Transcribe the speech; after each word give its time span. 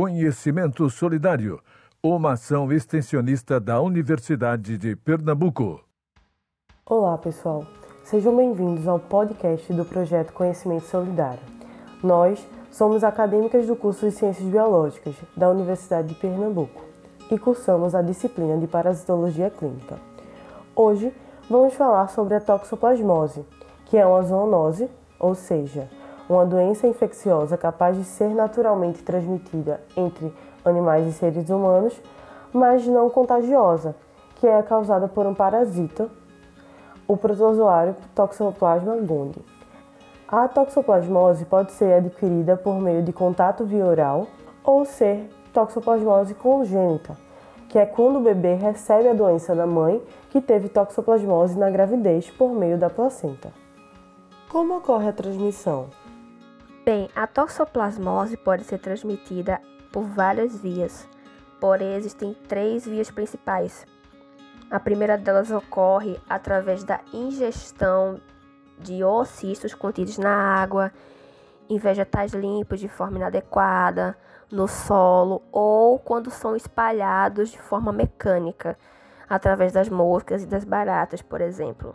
Conhecimento 0.00 0.88
Solidário, 0.88 1.58
uma 2.00 2.34
ação 2.34 2.70
extensionista 2.70 3.58
da 3.58 3.80
Universidade 3.80 4.78
de 4.78 4.94
Pernambuco. 4.94 5.80
Olá, 6.86 7.18
pessoal. 7.18 7.66
Sejam 8.04 8.36
bem-vindos 8.36 8.86
ao 8.86 9.00
podcast 9.00 9.72
do 9.72 9.84
projeto 9.84 10.32
Conhecimento 10.32 10.84
Solidário. 10.84 11.42
Nós 12.00 12.46
somos 12.70 13.02
acadêmicas 13.02 13.66
do 13.66 13.74
curso 13.74 14.08
de 14.08 14.12
Ciências 14.14 14.48
Biológicas 14.48 15.16
da 15.36 15.50
Universidade 15.50 16.06
de 16.06 16.14
Pernambuco 16.14 16.80
e 17.28 17.36
cursamos 17.36 17.92
a 17.92 18.00
disciplina 18.00 18.56
de 18.56 18.68
Parasitologia 18.68 19.50
Clínica. 19.50 19.98
Hoje 20.76 21.12
vamos 21.50 21.74
falar 21.74 22.06
sobre 22.06 22.36
a 22.36 22.40
toxoplasmose, 22.40 23.44
que 23.86 23.96
é 23.96 24.06
uma 24.06 24.22
zoonose, 24.22 24.88
ou 25.18 25.34
seja, 25.34 25.90
uma 26.28 26.44
doença 26.44 26.86
infecciosa 26.86 27.56
capaz 27.56 27.96
de 27.96 28.04
ser 28.04 28.34
naturalmente 28.34 29.02
transmitida 29.02 29.80
entre 29.96 30.32
animais 30.64 31.06
e 31.06 31.12
seres 31.12 31.48
humanos, 31.48 32.00
mas 32.52 32.86
não 32.86 33.08
contagiosa, 33.08 33.94
que 34.36 34.46
é 34.46 34.62
causada 34.62 35.08
por 35.08 35.26
um 35.26 35.34
parasita, 35.34 36.08
o 37.06 37.16
protozoário 37.16 37.96
Toxoplasma 38.14 38.96
gondii. 38.96 39.44
A 40.30 40.46
toxoplasmose 40.46 41.46
pode 41.46 41.72
ser 41.72 41.94
adquirida 41.94 42.54
por 42.54 42.78
meio 42.78 43.02
de 43.02 43.14
contato 43.14 43.64
via 43.64 43.86
oral 43.86 44.26
ou 44.62 44.84
ser 44.84 45.30
toxoplasmose 45.54 46.34
congênita, 46.34 47.16
que 47.66 47.78
é 47.78 47.86
quando 47.86 48.16
o 48.16 48.22
bebê 48.22 48.52
recebe 48.52 49.08
a 49.08 49.14
doença 49.14 49.54
da 49.54 49.66
mãe 49.66 50.02
que 50.28 50.42
teve 50.42 50.68
toxoplasmose 50.68 51.58
na 51.58 51.70
gravidez 51.70 52.28
por 52.28 52.50
meio 52.50 52.76
da 52.76 52.90
placenta. 52.90 53.50
Como 54.50 54.76
ocorre 54.76 55.08
a 55.08 55.12
transmissão? 55.14 55.86
Bem, 56.88 57.10
a 57.14 57.26
toxoplasmose 57.26 58.34
pode 58.38 58.64
ser 58.64 58.78
transmitida 58.78 59.60
por 59.92 60.04
várias 60.04 60.58
vias, 60.58 61.06
porém 61.60 61.92
existem 61.92 62.32
três 62.48 62.86
vias 62.86 63.10
principais. 63.10 63.86
A 64.70 64.80
primeira 64.80 65.18
delas 65.18 65.50
ocorre 65.50 66.18
através 66.26 66.84
da 66.84 67.00
ingestão 67.12 68.18
de 68.78 69.04
oocistos 69.04 69.74
contidos 69.74 70.16
na 70.16 70.34
água, 70.34 70.90
em 71.68 71.76
vegetais 71.76 72.32
limpos 72.32 72.80
de 72.80 72.88
forma 72.88 73.18
inadequada, 73.18 74.16
no 74.50 74.66
solo 74.66 75.42
ou 75.52 75.98
quando 75.98 76.30
são 76.30 76.56
espalhados 76.56 77.50
de 77.50 77.58
forma 77.58 77.92
mecânica, 77.92 78.78
através 79.28 79.72
das 79.72 79.90
moscas 79.90 80.42
e 80.42 80.46
das 80.46 80.64
baratas, 80.64 81.20
por 81.20 81.42
exemplo. 81.42 81.94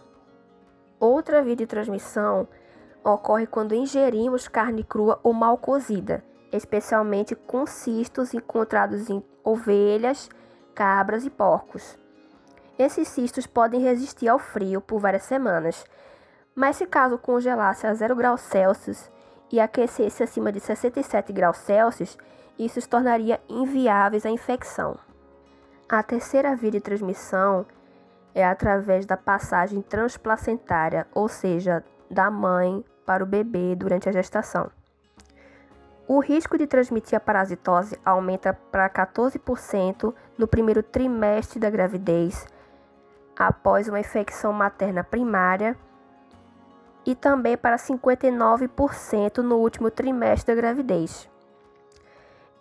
Outra 0.99 1.41
via 1.41 1.55
de 1.55 1.65
transmissão 1.65 2.47
ocorre 3.03 3.45
quando 3.45 3.75
ingerimos 3.75 4.47
carne 4.47 4.83
crua 4.83 5.19
ou 5.23 5.33
mal 5.33 5.57
cozida, 5.57 6.23
especialmente 6.51 7.35
com 7.35 7.65
cistos 7.65 8.33
encontrados 8.33 9.09
em 9.09 9.23
ovelhas, 9.43 10.29
cabras 10.73 11.25
e 11.25 11.29
porcos. 11.29 11.97
Esses 12.77 13.07
cistos 13.07 13.45
podem 13.45 13.81
resistir 13.81 14.27
ao 14.27 14.39
frio 14.39 14.81
por 14.81 14.99
várias 14.99 15.23
semanas, 15.23 15.85
mas 16.55 16.77
se 16.77 16.85
caso 16.85 17.17
congelasse 17.17 17.85
a 17.85 17.93
0 17.93 18.15
graus 18.15 18.41
Celsius 18.41 19.11
e 19.51 19.59
aquecesse 19.59 20.23
acima 20.23 20.51
de 20.51 20.59
67 20.59 21.31
graus 21.33 21.57
Celsius, 21.57 22.17
isso 22.57 22.79
os 22.79 22.87
tornaria 22.87 23.41
inviáveis 23.49 24.25
à 24.25 24.29
infecção. 24.29 24.97
A 25.89 26.01
terceira 26.01 26.55
via 26.55 26.71
de 26.71 26.81
transmissão 26.81 27.65
é 28.33 28.43
através 28.43 29.05
da 29.05 29.17
passagem 29.17 29.81
transplacentária, 29.81 31.05
ou 31.13 31.27
seja, 31.27 31.83
da 32.09 32.31
mãe 32.31 32.83
para 33.05 33.23
o 33.23 33.27
bebê 33.27 33.75
durante 33.75 34.09
a 34.09 34.11
gestação. 34.11 34.69
O 36.07 36.19
risco 36.19 36.57
de 36.57 36.67
transmitir 36.67 37.15
a 37.15 37.19
parasitose 37.19 37.97
aumenta 38.03 38.53
para 38.53 38.89
14% 38.89 40.13
no 40.37 40.47
primeiro 40.47 40.83
trimestre 40.83 41.59
da 41.59 41.69
gravidez, 41.69 42.45
após 43.37 43.87
uma 43.87 43.99
infecção 43.99 44.51
materna 44.51 45.03
primária, 45.03 45.77
e 47.05 47.15
também 47.15 47.57
para 47.57 47.77
59% 47.77 49.37
no 49.37 49.57
último 49.57 49.89
trimestre 49.89 50.53
da 50.53 50.61
gravidez. 50.61 51.29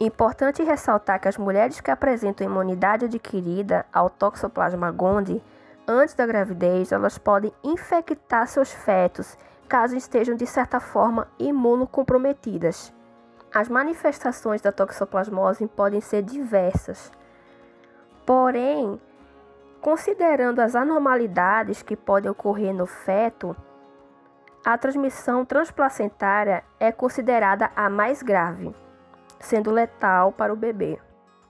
Importante 0.01 0.63
ressaltar 0.63 1.21
que 1.21 1.29
as 1.29 1.37
mulheres 1.37 1.81
que 1.81 1.91
apresentam 1.91 2.47
imunidade 2.47 3.05
adquirida 3.05 3.87
ao 3.93 4.11
Toxoplasma 4.11 4.91
gondii 4.91 5.43
antes 5.87 6.15
da 6.15 6.27
gravidez, 6.27 6.91
elas 6.93 7.19
podem 7.19 7.53
infectar 7.63 8.47
seus 8.49 8.73
fetos 8.73 9.37
caso 9.73 9.97
estejam 9.97 10.37
de 10.37 10.47
certa 10.47 10.79
forma 10.79 11.27
imunocomprometidas. 11.39 12.93
As 13.55 13.71
manifestações 13.71 14.61
da 14.61 14.71
toxoplasmose 14.71 15.67
podem 15.67 15.99
ser 15.99 16.21
diversas. 16.21 17.11
Porém, 18.27 19.01
considerando 19.81 20.61
as 20.61 20.77
anormalidades 20.77 21.81
que 21.83 21.97
podem 21.97 22.31
ocorrer 22.31 22.75
no 22.75 22.85
feto, 22.85 23.57
a 24.63 24.77
transmissão 24.77 25.43
transplacentária 25.43 26.63
é 26.79 26.93
considerada 26.93 27.71
a 27.75 27.89
mais 27.89 28.23
grave, 28.23 28.77
sendo 29.41 29.71
letal 29.71 30.33
para 30.33 30.53
o 30.53 30.57
bebê. 30.57 31.01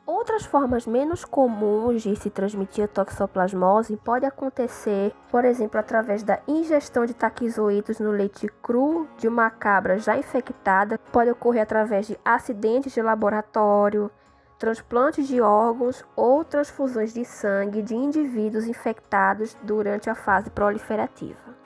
Outras 0.04 0.44
formas 0.44 0.84
menos 0.84 1.24
comuns 1.24 2.02
de 2.02 2.16
se 2.16 2.28
transmitir 2.28 2.84
a 2.84 2.88
toxoplasmose 2.88 3.96
pode 3.96 4.26
acontecer, 4.26 5.14
por 5.30 5.44
exemplo, 5.44 5.78
através 5.78 6.24
da 6.24 6.40
ingestão 6.48 7.06
de 7.06 7.14
taquizoídos 7.14 8.00
no 8.00 8.10
leite 8.10 8.48
cru 8.60 9.06
de 9.16 9.28
uma 9.28 9.48
cabra 9.48 10.00
já 10.00 10.16
infectada, 10.16 10.98
pode 11.12 11.30
ocorrer 11.30 11.62
através 11.62 12.08
de 12.08 12.18
acidentes 12.24 12.92
de 12.92 13.00
laboratório, 13.00 14.10
transplantes 14.58 15.28
de 15.28 15.40
órgãos 15.40 16.04
ou 16.16 16.44
transfusões 16.44 17.14
de 17.14 17.24
sangue 17.24 17.80
de 17.80 17.94
indivíduos 17.94 18.66
infectados 18.66 19.56
durante 19.62 20.10
a 20.10 20.16
fase 20.16 20.50
proliferativa. 20.50 21.62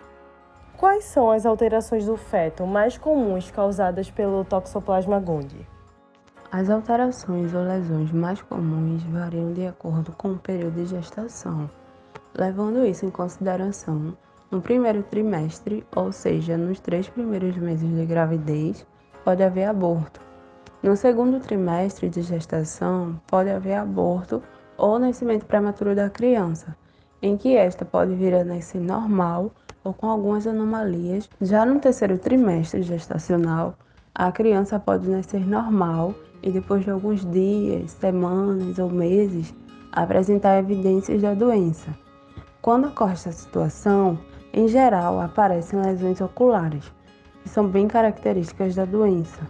Quais 0.77 1.05
são 1.05 1.31
as 1.31 1.47
alterações 1.47 2.05
do 2.05 2.19
feto 2.19 2.67
mais 2.67 2.99
comuns 2.99 3.51
causadas 3.51 4.11
pelo 4.11 4.45
Toxoplasma 4.45 5.19
gondii? 5.19 5.76
As 6.53 6.71
alterações 6.71 7.53
ou 7.53 7.63
lesões 7.63 8.13
mais 8.13 8.41
comuns 8.41 9.03
variam 9.05 9.53
de 9.53 9.67
acordo 9.67 10.13
com 10.13 10.33
o 10.33 10.39
período 10.39 10.75
de 10.75 10.87
gestação, 10.87 11.69
levando 12.37 12.87
isso 12.87 13.05
em 13.05 13.11
consideração. 13.11 14.17
No 14.51 14.63
primeiro 14.63 15.03
trimestre, 15.03 15.85
ou 15.95 16.13
seja, 16.13 16.57
nos 16.57 16.79
três 16.79 17.09
primeiros 17.09 17.57
meses 17.57 17.93
de 17.93 18.07
gravidez, 18.07 18.87
pode 19.25 19.43
haver 19.43 19.65
aborto. 19.65 20.21
No 20.83 20.97
segundo 20.97 21.41
trimestre 21.41 22.09
de 22.09 22.23
gestação, 22.23 23.21
pode 23.27 23.51
haver 23.51 23.75
aborto 23.75 24.41
ou 24.79 25.01
nascimento 25.01 25.47
prematuro 25.47 25.97
da 25.97 26.09
criança, 26.09 26.77
em 27.21 27.37
que 27.37 27.57
esta 27.57 27.85
pode 27.85 28.15
vir 28.15 28.33
a 28.35 28.45
nascer 28.45 28.81
normal 28.81 29.51
ou 29.83 29.93
com 29.93 30.09
algumas 30.09 30.47
anomalias. 30.47 31.29
Já 31.41 31.67
no 31.67 31.81
terceiro 31.81 32.19
trimestre 32.19 32.83
gestacional, 32.83 33.75
a 34.15 34.31
criança 34.31 34.79
pode 34.79 35.11
nascer 35.11 35.45
normal 35.45 36.15
e 36.47 36.51
depois 36.53 36.85
de 36.85 36.91
alguns 36.91 37.29
dias, 37.29 37.91
semanas 37.91 38.79
ou 38.79 38.89
meses, 38.89 39.53
apresentar 39.91 40.61
evidências 40.61 41.21
da 41.21 41.35
doença. 41.35 41.91
Quando 42.63 42.87
ocorre 42.87 43.15
essa 43.15 43.33
situação, 43.33 44.17
em 44.53 44.69
geral 44.69 45.21
aparecem 45.21 45.81
lesões 45.81 46.21
oculares, 46.21 46.85
que 47.43 47.49
são 47.49 47.67
bem 47.67 47.89
características 47.89 48.77
da 48.77 48.85
doença. 48.85 49.41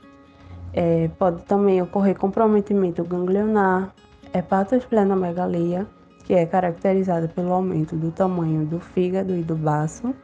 É, 0.72 1.08
pode 1.18 1.42
também 1.42 1.82
ocorrer 1.82 2.16
comprometimento 2.18 3.04
ganglionar, 3.04 3.94
hepatosplenomegalia, 4.32 5.86
que 6.24 6.32
é 6.32 6.46
caracterizada 6.46 7.28
pelo 7.28 7.52
aumento 7.52 7.94
do 7.94 8.10
tamanho 8.10 8.64
do 8.64 8.80
fígado 8.80 9.36
e 9.36 9.42
do 9.42 9.54
baço, 9.54 10.14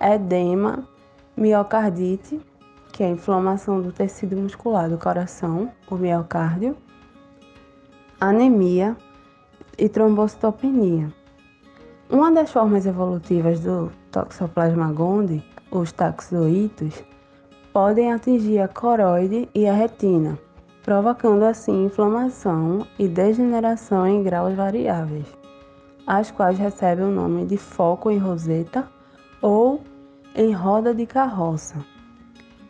edema, 0.00 0.86
miocardite, 1.36 2.40
que 2.96 3.02
é 3.02 3.08
a 3.08 3.10
inflamação 3.10 3.82
do 3.82 3.92
tecido 3.92 4.34
muscular 4.38 4.88
do 4.88 4.96
coração, 4.96 5.70
o 5.90 5.96
miocárdio, 5.96 6.74
anemia 8.18 8.96
e 9.76 9.86
trombocitopenia. 9.86 11.12
Uma 12.08 12.32
das 12.32 12.50
formas 12.50 12.86
evolutivas 12.86 13.60
do 13.60 13.92
Toxoplasma 14.10 14.90
gondii, 14.94 15.44
os 15.70 15.92
taxoítos, 15.92 17.04
podem 17.70 18.14
atingir 18.14 18.60
a 18.60 18.68
coroide 18.68 19.46
e 19.54 19.66
a 19.66 19.74
retina, 19.74 20.38
provocando 20.82 21.42
assim 21.42 21.84
inflamação 21.84 22.86
e 22.98 23.06
degeneração 23.06 24.06
em 24.06 24.22
graus 24.22 24.54
variáveis, 24.54 25.26
as 26.06 26.30
quais 26.30 26.58
recebem 26.58 27.04
o 27.04 27.10
nome 27.10 27.44
de 27.44 27.58
foco 27.58 28.10
em 28.10 28.16
roseta 28.16 28.88
ou 29.42 29.82
em 30.34 30.50
roda 30.50 30.94
de 30.94 31.04
carroça. 31.04 31.76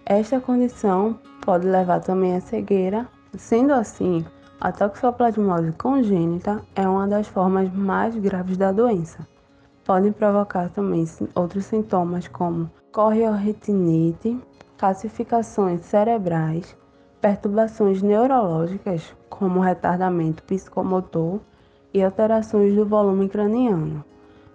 Esta 0.08 0.40
condição 0.40 1.18
pode 1.40 1.66
levar 1.66 1.98
também 1.98 2.36
à 2.36 2.40
cegueira. 2.40 3.08
Sendo 3.36 3.72
assim, 3.72 4.24
a 4.60 4.70
toxoplasmose 4.70 5.72
congênita 5.72 6.62
é 6.76 6.88
uma 6.88 7.08
das 7.08 7.26
formas 7.26 7.72
mais 7.72 8.14
graves 8.14 8.56
da 8.56 8.70
doença. 8.70 9.26
Podem 9.84 10.12
provocar 10.12 10.70
também 10.70 11.04
outros 11.34 11.64
sintomas 11.64 12.28
como 12.28 12.70
correoretinite, 12.92 14.40
calcificações 14.78 15.80
cerebrais, 15.80 16.76
perturbações 17.20 18.00
neurológicas, 18.00 19.12
como 19.28 19.58
retardamento 19.58 20.44
psicomotor 20.44 21.40
e 21.92 22.00
alterações 22.00 22.76
do 22.76 22.86
volume 22.86 23.28
craniano, 23.28 24.04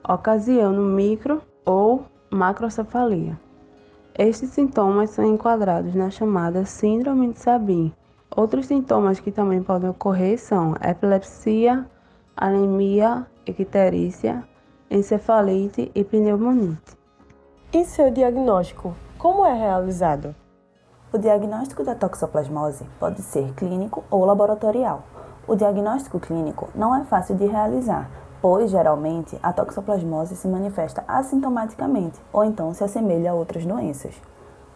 ocasionando 0.07 0.81
micro 0.81 1.41
ou 1.65 2.05
macrocefalia. 2.31 3.37
Estes 4.17 4.49
sintomas 4.49 5.11
são 5.11 5.25
enquadrados 5.25 5.95
na 5.95 6.09
chamada 6.09 6.65
Síndrome 6.65 7.31
de 7.31 7.39
Sabin. 7.39 7.93
Outros 8.35 8.65
sintomas 8.65 9.21
que 9.21 9.31
também 9.31 9.63
podem 9.63 9.89
ocorrer 9.89 10.37
são 10.37 10.75
epilepsia, 10.81 11.85
anemia, 12.35 13.25
icterícia, 13.47 14.43
encefalite 14.89 15.89
e 15.95 16.03
pneumonite. 16.03 16.97
E 17.71 17.85
seu 17.85 18.11
diagnóstico, 18.11 18.93
como 19.17 19.45
é 19.45 19.53
realizado? 19.53 20.35
O 21.13 21.17
diagnóstico 21.17 21.81
da 21.81 21.95
toxoplasmose 21.95 22.85
pode 22.99 23.21
ser 23.21 23.53
clínico 23.53 24.03
ou 24.11 24.25
laboratorial. 24.25 25.03
O 25.47 25.55
diagnóstico 25.55 26.19
clínico 26.19 26.69
não 26.75 26.93
é 26.93 27.05
fácil 27.05 27.35
de 27.35 27.45
realizar, 27.45 28.11
pois 28.41 28.71
geralmente 28.71 29.37
a 29.43 29.53
toxoplasmose 29.53 30.35
se 30.35 30.47
manifesta 30.47 31.03
assintomaticamente 31.07 32.19
ou 32.33 32.43
então 32.43 32.73
se 32.73 32.83
assemelha 32.83 33.31
a 33.31 33.35
outras 33.35 33.65
doenças. 33.65 34.15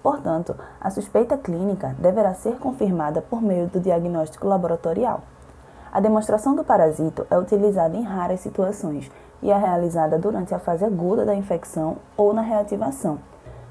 Portanto, 0.03 0.55
a 0.79 0.91
suspeita 0.91 1.35
clínica 1.35 1.95
deverá 1.97 2.33
ser 2.35 2.57
confirmada 2.57 3.23
por 3.23 3.41
meio 3.41 3.67
do 3.67 3.79
diagnóstico 3.79 4.47
laboratorial. 4.47 5.21
A 5.91 5.99
demonstração 5.99 6.55
do 6.55 6.63
parasito 6.63 7.25
é 7.31 7.37
utilizada 7.37 7.97
em 7.97 8.03
raras 8.03 8.41
situações 8.41 9.09
e 9.41 9.49
é 9.49 9.57
realizada 9.57 10.19
durante 10.19 10.53
a 10.53 10.59
fase 10.59 10.85
aguda 10.85 11.25
da 11.25 11.33
infecção 11.33 11.97
ou 12.15 12.33
na 12.33 12.41
reativação. 12.41 13.17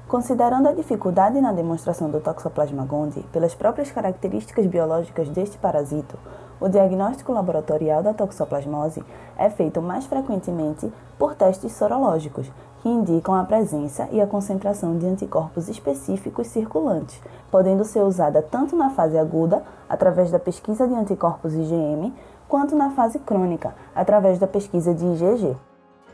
Considerando 0.07 0.67
a 0.67 0.73
dificuldade 0.73 1.39
na 1.41 1.51
demonstração 1.51 2.09
do 2.09 2.19
Toxoplasma 2.19 2.85
gondii 2.85 3.23
pelas 3.31 3.55
próprias 3.55 3.91
características 3.91 4.67
biológicas 4.67 5.29
deste 5.29 5.57
parasito, 5.57 6.17
o 6.59 6.69
diagnóstico 6.69 7.31
laboratorial 7.31 8.01
da 8.01 8.13
toxoplasmose 8.13 9.03
é 9.37 9.49
feito 9.49 9.81
mais 9.81 10.05
frequentemente 10.05 10.91
por 11.17 11.35
testes 11.35 11.73
sorológicos, 11.73 12.51
que 12.81 12.89
indicam 12.89 13.33
a 13.33 13.43
presença 13.43 14.07
e 14.11 14.21
a 14.21 14.27
concentração 14.27 14.97
de 14.97 15.07
anticorpos 15.07 15.67
específicos 15.67 16.47
circulantes, 16.47 17.19
podendo 17.49 17.83
ser 17.83 18.01
usada 18.01 18.41
tanto 18.41 18.75
na 18.75 18.91
fase 18.91 19.17
aguda, 19.17 19.63
através 19.89 20.29
da 20.31 20.39
pesquisa 20.39 20.87
de 20.87 20.93
anticorpos 20.93 21.53
IgM, 21.53 22.13
quanto 22.47 22.75
na 22.75 22.91
fase 22.91 23.19
crônica, 23.19 23.73
através 23.95 24.37
da 24.37 24.47
pesquisa 24.47 24.93
de 24.93 25.03
IgG. 25.03 25.57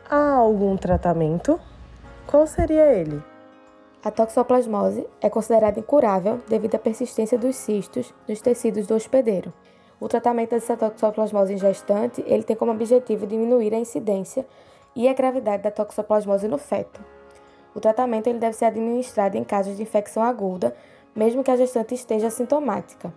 Há 0.09 0.35
algum 0.35 0.77
tratamento? 0.77 1.59
Qual 2.25 2.47
seria 2.47 2.93
ele? 2.93 3.21
A 4.03 4.09
toxoplasmose 4.09 5.05
é 5.21 5.29
considerada 5.29 5.79
incurável 5.79 6.39
devido 6.47 6.75
à 6.75 6.79
persistência 6.79 7.37
dos 7.37 7.55
cistos 7.55 8.13
nos 8.27 8.41
tecidos 8.41 8.87
do 8.87 8.95
hospedeiro. 8.95 9.53
O 10.01 10.07
tratamento 10.07 10.49
dessa 10.49 10.75
toxoplasmose 10.75 11.53
em 11.53 11.57
gestante 11.59 12.23
ele 12.25 12.41
tem 12.41 12.55
como 12.55 12.71
objetivo 12.71 13.27
diminuir 13.27 13.71
a 13.75 13.77
incidência 13.77 14.47
e 14.95 15.07
a 15.07 15.13
gravidade 15.13 15.61
da 15.61 15.69
toxoplasmose 15.69 16.47
no 16.47 16.57
feto. 16.57 16.99
O 17.75 17.79
tratamento 17.79 18.25
ele 18.25 18.39
deve 18.39 18.55
ser 18.55 18.65
administrado 18.65 19.37
em 19.37 19.43
casos 19.43 19.77
de 19.77 19.83
infecção 19.83 20.23
aguda, 20.23 20.75
mesmo 21.15 21.43
que 21.43 21.51
a 21.51 21.55
gestante 21.55 21.93
esteja 21.93 22.27
assintomática. 22.27 23.13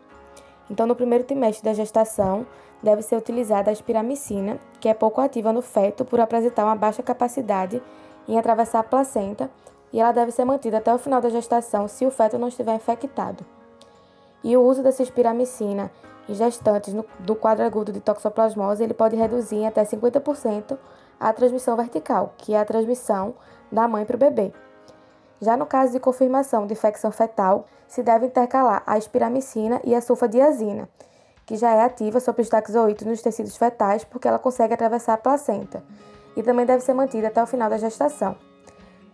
Então, 0.71 0.87
no 0.87 0.95
primeiro 0.95 1.25
trimestre 1.25 1.65
da 1.65 1.73
gestação, 1.73 2.47
deve 2.83 3.01
ser 3.01 3.17
utilizada 3.17 3.71
a 3.71 3.73
espiramicina, 3.73 4.59
que 4.79 4.87
é 4.87 4.93
pouco 4.93 5.23
ativa 5.23 5.55
no 5.55 5.63
feto 5.63 6.05
por 6.05 6.21
apresentar 6.21 6.67
uma 6.67 6.77
baixa 6.77 7.03
capacidade 7.03 7.83
em 8.29 8.39
atravessar 8.39 8.81
a 8.81 8.85
placenta 8.85 9.51
e 9.91 9.99
ela 9.99 10.13
deve 10.13 10.33
ser 10.33 10.45
mantida 10.45 10.77
até 10.77 10.93
o 10.93 10.99
final 10.99 11.23
da 11.23 11.31
gestação 11.31 11.89
se 11.89 12.05
o 12.05 12.11
feto 12.11 12.39
não 12.39 12.49
estiver 12.49 12.75
infectado. 12.75 13.43
E 14.43 14.55
o 14.55 14.63
uso 14.63 14.83
dessa 14.83 15.03
espiramicina 15.03 15.91
gestantes 16.29 16.95
no, 16.95 17.05
do 17.21 17.35
quadro 17.35 17.65
agudo 17.65 17.93
de 17.93 18.01
toxoplasmose 18.01 18.83
ele 18.83 18.95
pode 18.95 19.17
reduzir 19.17 19.57
em 19.57 19.67
até 19.67 19.85
50% 19.85 20.79
a 21.21 21.33
transmissão 21.33 21.77
vertical, 21.77 22.35
que 22.39 22.55
é 22.55 22.59
a 22.59 22.65
transmissão 22.65 23.35
da 23.71 23.87
mãe 23.87 24.05
para 24.05 24.17
o 24.17 24.19
bebê. 24.19 24.53
Já 25.41 25.57
no 25.57 25.67
caso 25.67 25.93
de 25.93 26.01
confirmação 26.01 26.67
de 26.67 26.73
infecção 26.73 27.11
fetal, 27.11 27.67
se 27.87 28.03
deve 28.03 28.27
intercalar 28.27 28.83
a 28.87 28.97
espiramicina 28.97 29.81
e 29.85 29.95
a 29.95 30.01
sulfadiazina, 30.01 30.89
que 31.45 31.57
já 31.57 31.71
é 31.71 31.83
ativa 31.83 32.21
sobre 32.21 32.43
os 32.43 32.49
taxoítos 32.49 33.07
nos 33.07 33.21
tecidos 33.21 33.57
fetais 33.57 34.05
porque 34.05 34.27
ela 34.27 34.39
consegue 34.39 34.75
atravessar 34.75 35.15
a 35.15 35.19
placenta, 35.19 35.83
e 36.37 36.43
também 36.43 36.65
deve 36.67 36.83
ser 36.83 36.95
mantida 36.95 37.29
até 37.29 37.43
o 37.43 37.47
final 37.47 37.69
da 37.69 37.79
gestação. 37.79 38.37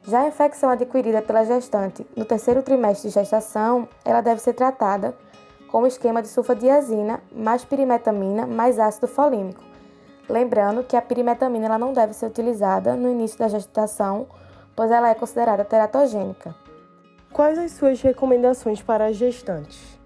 Já 0.03 0.21
a 0.21 0.29
infecção 0.29 0.71
adquirida 0.71 1.21
pela 1.21 1.45
gestante 1.45 2.07
no 2.17 2.25
terceiro 2.25 2.63
trimestre 2.63 3.09
de 3.09 3.15
gestação, 3.15 3.89
ela 4.05 4.21
deve 4.21 4.41
ser 4.41 4.55
tratada 4.55 5.15
com 5.71 5.83
o 5.83 5.87
esquema 5.87 6.21
de 6.23 6.29
sulfadiazina 6.29 7.21
mais 7.33 7.65
pirimetamina 7.65 8.47
mais 8.47 8.79
ácido 8.79 9.07
folímico. 9.07 9.63
Lembrando 10.29 10.85
que 10.85 10.97
a 10.97 11.03
pirimetamina 11.03 11.67
ela 11.67 11.79
não 11.79 11.93
deve 11.93 12.13
ser 12.13 12.27
utilizada 12.27 12.95
no 12.95 13.11
início 13.11 13.39
da 13.39 13.49
gestação, 13.49 14.27
pois 14.77 14.91
ela 14.91 15.11
é 15.11 15.15
considerada 15.15 15.65
teratogênica. 15.65 16.55
Quais 17.33 17.59
as 17.59 17.73
suas 17.73 18.01
recomendações 18.01 18.83
para 18.83 19.07
as 19.07 19.17
gestantes? 19.17 19.99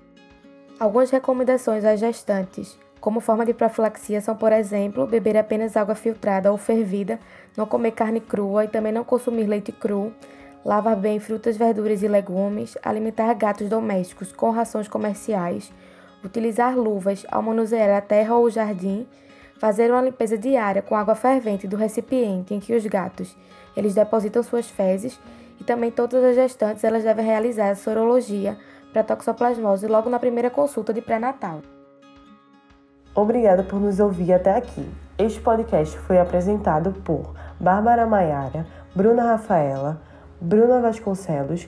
Algumas 0.79 1.11
recomendações 1.11 1.85
às 1.85 2.01
gestantes 2.01 2.79
como 3.05 3.21
forma 3.21 3.45
de 3.45 3.53
profilaxia 3.53 4.19
são, 4.23 4.35
por 4.35 4.51
exemplo, 4.51 5.07
beber 5.07 5.37
apenas 5.37 5.77
água 5.77 5.95
filtrada 5.95 6.51
ou 6.51 6.57
fervida, 6.57 7.21
não 7.55 7.67
comer 7.67 7.91
carne 7.91 8.19
crua 8.19 8.65
e 8.65 8.69
também 8.69 8.95
não 8.95 9.05
consumir 9.05 9.45
leite 9.45 9.71
cru, 9.71 10.11
lavar 10.65 10.97
bem 10.97 11.21
frutas, 11.21 11.57
verduras 11.57 12.03
e 12.03 12.09
legumes, 12.09 12.79
alimentar 12.83 13.33
gatos 13.35 13.69
domésticos 13.69 14.33
com 14.33 14.51
rações 14.51 14.89
comerciais, 14.89 15.73
utilizar 16.25 16.77
luvas 16.77 17.27
ao 17.31 17.43
manusear 17.43 17.91
a 17.91 18.01
terra 18.01 18.35
ou 18.35 18.45
o 18.45 18.51
jardim, 18.51 19.07
fazer 19.59 19.91
uma 19.91 20.01
limpeza 20.03 20.39
diária 20.39 20.81
com 20.81 20.97
água 20.97 21.15
fervente 21.15 21.69
do 21.69 21.77
recipiente 21.77 22.55
em 22.55 22.61
que 22.61 22.75
os 22.75 22.87
gatos 22.87 23.37
eles 23.77 23.95
depositam 23.95 24.43
suas 24.43 24.69
fezes 24.69 25.21
e 25.61 25.65
também 25.65 25.91
todas 25.91 26.25
as 26.25 26.35
gestantes 26.35 26.83
elas 26.85 27.05
devem 27.05 27.25
realizar 27.25 27.71
a 27.71 27.77
sorologia 27.77 28.57
para 28.93 29.03
toxoplasmose 29.03 29.87
logo 29.87 30.09
na 30.09 30.19
primeira 30.19 30.51
consulta 30.51 30.93
de 30.93 31.03
pré-natal. 31.03 31.61
Obrigada 33.15 33.63
por 33.63 33.81
nos 33.81 34.01
ouvir 34.01 34.33
até 34.33 34.57
aqui. 34.57 34.89
Este 35.19 35.41
podcast 35.41 35.97
foi 36.01 36.19
apresentado 36.19 36.93
por 37.05 37.35
Bárbara 37.61 38.07
Maiara, 38.07 38.67
Bruna 38.95 39.23
Rafaela, 39.25 40.01
Bruna 40.45 40.79
Vasconcelos, 40.79 41.67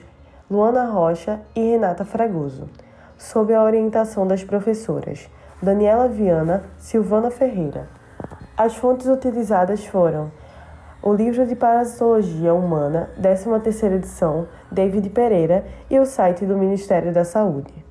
Luana 0.51 0.85
Rocha 0.85 1.41
e 1.55 1.71
Renata 1.71 2.05
Fragoso, 2.05 2.69
sob 3.17 3.51
a 3.51 3.63
orientação 3.63 4.27
das 4.27 4.43
professoras 4.43 5.27
Daniela 5.59 6.07
Viana, 6.07 6.63
Silvana 6.77 7.31
Ferreira. 7.31 7.89
As 8.55 8.75
fontes 8.75 9.07
utilizadas 9.07 9.83
foram 9.83 10.31
o 11.01 11.11
livro 11.11 11.47
de 11.47 11.55
Parasitologia 11.55 12.53
Humana, 12.53 13.09
13ª 13.19 13.95
edição, 13.95 14.47
David 14.71 15.09
Pereira, 15.09 15.65
e 15.89 15.97
o 15.97 16.05
site 16.05 16.45
do 16.45 16.55
Ministério 16.55 17.11
da 17.11 17.25
Saúde. 17.25 17.86